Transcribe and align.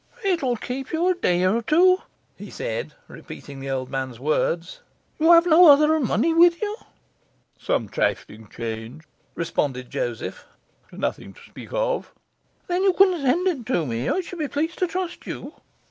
'It 0.23 0.41
will 0.41 0.55
keep 0.57 0.91
you 0.91 1.07
a 1.09 1.13
day 1.13 1.45
or 1.45 1.61
two?' 1.61 2.01
he 2.35 2.49
said, 2.49 2.95
repeating 3.07 3.59
the 3.59 3.69
old 3.69 3.87
man's 3.91 4.19
words. 4.19 4.79
'You 5.19 5.31
have 5.31 5.45
no 5.45 5.67
other 5.67 5.99
money 5.99 6.33
with 6.33 6.59
you?' 6.59 6.75
'Some 7.59 7.87
trifling 7.87 8.47
change,' 8.47 9.03
responded 9.35 9.91
Joseph. 9.91 10.43
'Nothing 10.91 11.33
to 11.33 11.41
speak 11.45 11.71
of.' 11.71 12.13
'Then 12.65 12.81
you 12.81 12.93
can 12.93 13.11
send 13.21 13.69
it 13.69 13.85
me; 13.87 14.09
I 14.09 14.21
should 14.21 14.39
be 14.39 14.47
pleased 14.47 14.79
to 14.79 14.87
trust 14.87 15.27
you. 15.27 15.53